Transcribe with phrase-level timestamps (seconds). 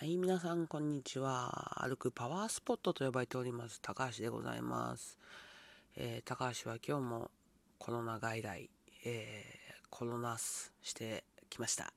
[0.00, 1.84] はい、皆さん、こんにちは。
[1.86, 5.18] 歩くパワースポットと呼ばれております、高橋でございます。
[5.94, 7.30] えー、高橋は今日も
[7.78, 8.70] コロナ外来、
[9.04, 11.92] えー、コロナスしてきました。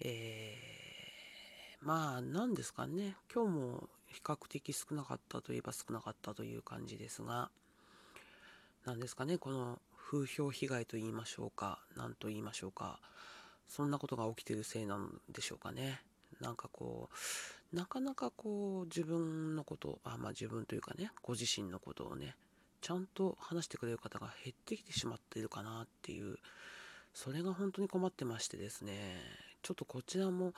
[0.00, 3.16] えー、まあ、何ですかね。
[3.30, 7.50] 今日も比較的少なかったといえば少なかったという感じですが、
[8.86, 9.78] 何ですかね、この
[10.10, 12.98] 風評被害と言いましょうか、何と言いましょうか。
[13.68, 16.00] そんなことが起きてるせいなんでしょうかね。
[16.40, 17.08] なんかこ
[17.72, 22.36] う、なかなかこう自分のこと、あまあ自分というかね、ご自身のことをね、
[22.80, 26.36] ちゃんと話してくれる方が減ってきてしまっているかなっていう、
[27.14, 29.20] それが本当に困ってましてですね、
[29.62, 30.52] ちょっとこちらも、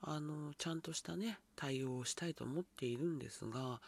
[0.00, 3.80] あの、ちゃんとしたね、対応をしたいと思っているんですが、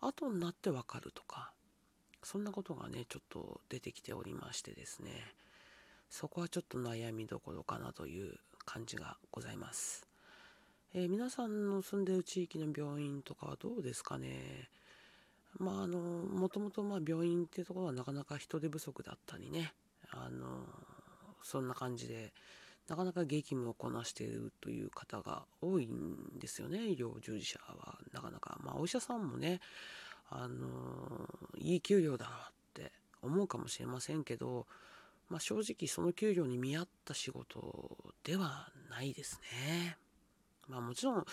[0.00, 1.52] 後になってわかるとか、
[2.22, 5.34] そんなことがね、ちょっと出てきておりましてですね、
[6.08, 10.09] そこはちょっと悩みどころかなという感じがございます。
[10.92, 14.68] えー、皆さんの住んでる地域の病院とかはどうですかね？
[15.58, 19.72] まあ、あの、もともとまあ病院っていうところはなかなか人手不足だったりね、
[20.10, 20.64] あの、
[21.42, 22.32] そんな感じで、
[22.88, 27.98] なかなか激務をこなしているという方が多いんですよね、医療従事者は。
[28.12, 28.58] なかなか。
[28.64, 29.60] まあ、お医者さんもね、
[30.28, 32.90] あの、いい給料だって
[33.22, 34.66] 思うかもしれませんけど、
[35.28, 39.96] まあ、正直その給料に見合った仕事ではないですね。
[40.70, 41.24] まあもちろん、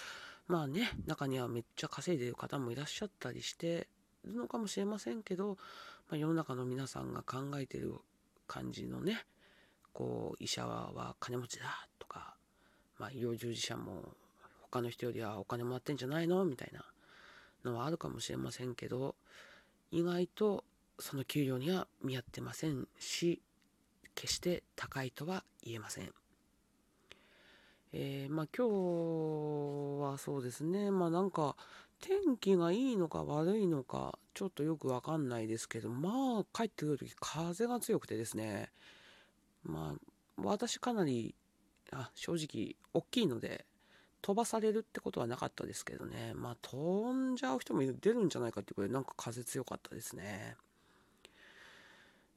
[0.47, 3.87] まあね、中にはめっちゃ稼いでる方もいらっしゃったりして
[4.25, 5.57] るのかもしれませんけど、
[6.09, 7.95] まあ、世の中の皆さんが考えてる
[8.47, 9.25] 感じのね、
[9.93, 12.35] こう、医者は金持ちだとか、
[12.97, 14.15] まあ医療従事者も
[14.61, 16.43] 他の人よりはお金もらってんじゃないの？
[16.45, 16.83] みたいな
[17.63, 19.15] のはあるかもしれませんけど、
[19.91, 20.63] 意外と
[20.99, 23.41] その給料には見合ってませんし、
[24.15, 26.11] 決して高いとは言えません。
[27.93, 31.55] えー、まあ今日はそうですね、まあなんか
[31.99, 38.69] 天気がいいのか悪いのかちょっとよくわかんないですけど、まあ帰ってくるとき風が強くてですね、
[39.63, 39.99] まあ
[40.37, 41.33] 私かなり
[41.91, 43.65] あ正直大きいので
[44.21, 50.55] 飛ばされるってことはなかったですけどね、まあ飛んじゃう人も出るんじゃないかっていうくらいなんか風強かったですね。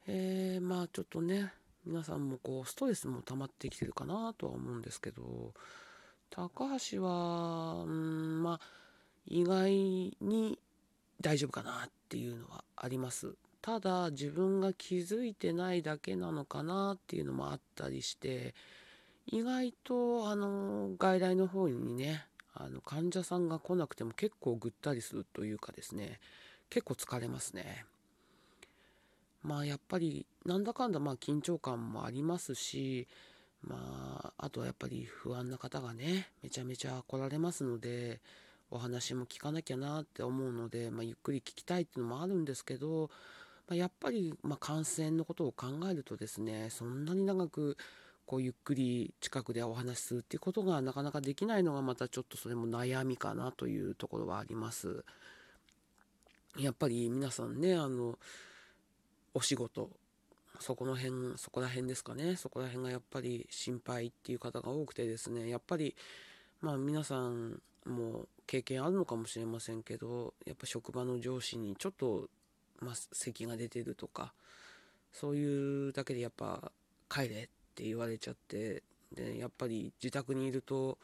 [0.07, 1.53] えー、まあちょっとね、
[1.85, 5.53] 皆さんもこうストレスも溜まってきてるかなとは思うんですけど
[6.29, 8.59] 高橋はうんまあ
[9.25, 9.71] 意外
[10.21, 10.59] に
[11.21, 13.35] 大丈夫かなっていうのはあります。
[13.61, 18.55] ただ自分が気づいてないだけなのかなっていうのもあったりして
[19.27, 22.25] 意外とあの外来の方にね
[22.55, 26.19] あの患者さんが来なくても結構ぐったりするというかですね
[26.71, 27.85] 結構疲れますね。
[29.43, 33.07] まあやっぱりなんだかんだまあ緊張感もありますし
[33.63, 38.19] まああとはやっぱり不安な方がねめちゃめちゃ来られますので
[38.69, 43.09] お話も聞かなきゃなって思うので、まあ、ゆっくり聞きたいっていうのもあるんですけど、
[43.67, 47.77] まあ、やっぱりま感染のことを考えるとですねそんなに長く
[48.25, 55.03] こうゆっくり近くでお話しするっていうことがなかなかできないのがまたちょっとそれも悩みかなというところはあります。
[56.57, 58.17] やっぱり皆さんねあの
[59.33, 59.89] お仕事。
[60.59, 62.35] そこの辺そこら辺ですかね。
[62.35, 65.49] そこら辺がやっぱり心配っていう方が多くてですね。
[65.49, 65.95] やっぱり
[66.61, 72.27] まあ皆さんも経験あるのかもしれませんけどやっぱ職場の上司にちょっと、
[72.79, 74.33] まあ、咳が出てるとか
[75.11, 76.71] そういうだけでやっぱ
[77.09, 77.29] 帰れっ
[77.75, 80.97] て言われちゃってでやっぱり自宅にいると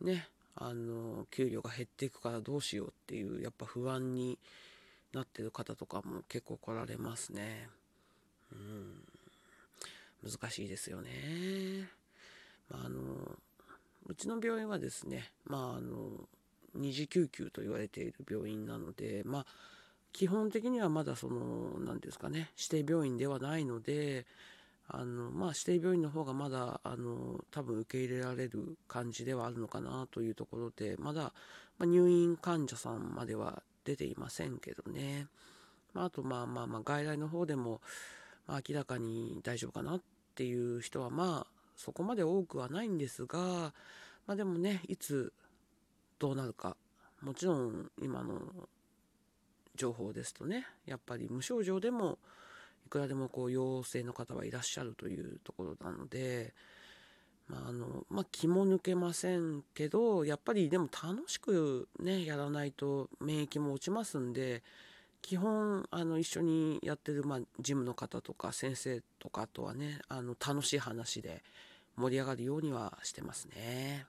[0.00, 4.38] ねあの給料が減っていくからどうしようっていうやっぱ不安に
[5.16, 7.68] なってる方とかも結構来られますね。
[8.52, 11.88] うん、難しいですよね。
[12.70, 13.02] まあ、あの、
[14.06, 16.28] うちの病院はですね、まあ、あの、
[16.74, 19.46] 二次救急と言われている病院なので、まあ、
[20.12, 24.26] 基本的にはまだその、何ですかね、指定病院ではないので、
[24.88, 31.32] あの、まあ、指定病院の方がまだ、あの、多分受け入れられる感じではあるのかなというところで、まだ、
[31.78, 35.28] まあ、入院患者さんまでは出ていませんけどね。
[35.94, 37.80] まあ、あと、まあまあまあ、外来の方でも、
[38.46, 40.02] まあ、明らかに大丈夫かなっ
[40.34, 43.72] ていう人は、まあ、そこまで多くはないんですが、
[44.26, 45.32] まあでもね、いつ
[46.18, 46.76] どうなるか、
[47.22, 48.40] もちろん今の
[49.76, 52.18] 情報ですとね、やっぱり無症状でも、
[52.86, 56.54] いくらでもこう陽性の方はいらっしゃるというところなので、
[57.48, 64.64] まあのまあ、気も抜けませんけどやっぱりでも楽しくねやらないと免疫も落ちますんで
[65.22, 71.42] 基本あの一緒にやってる、まあ、ジムの方とか先生とかとはねあの楽しい話で
[71.96, 74.06] 盛り上がるようにはしてますね。